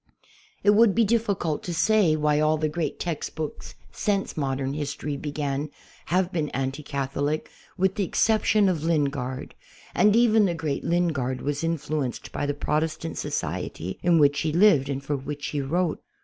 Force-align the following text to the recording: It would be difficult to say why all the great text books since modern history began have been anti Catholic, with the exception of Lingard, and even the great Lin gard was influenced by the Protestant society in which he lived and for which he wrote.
It 0.63 0.71
would 0.71 0.95
be 0.95 1.03
difficult 1.05 1.61
to 1.61 1.75
say 1.75 2.15
why 2.15 2.39
all 2.39 2.57
the 2.57 2.67
great 2.67 2.99
text 2.99 3.35
books 3.35 3.75
since 3.91 4.35
modern 4.35 4.73
history 4.73 5.15
began 5.15 5.69
have 6.05 6.31
been 6.31 6.49
anti 6.55 6.81
Catholic, 6.81 7.51
with 7.77 7.93
the 7.93 8.03
exception 8.03 8.67
of 8.67 8.83
Lingard, 8.83 9.53
and 9.93 10.15
even 10.15 10.45
the 10.45 10.55
great 10.55 10.83
Lin 10.83 11.09
gard 11.09 11.43
was 11.43 11.63
influenced 11.63 12.31
by 12.31 12.47
the 12.47 12.55
Protestant 12.55 13.19
society 13.19 13.99
in 14.01 14.17
which 14.17 14.39
he 14.39 14.51
lived 14.51 14.89
and 14.89 15.03
for 15.03 15.15
which 15.15 15.49
he 15.49 15.61
wrote. 15.61 16.01